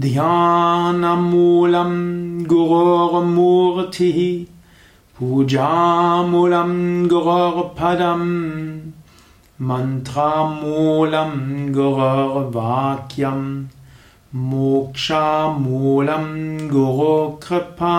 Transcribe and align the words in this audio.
ध्यानमूलं 0.00 1.90
गुरोर्मूर्तिः 2.50 4.18
पूजामूलं 5.18 6.70
गुरोर्फलम् 7.08 8.30
मन्त्रामूलं 9.68 11.32
गुरोर्वाक्यम् 11.74 13.44
मोक्षामूलं 14.50 16.26
गुरोकृपा 16.72 17.96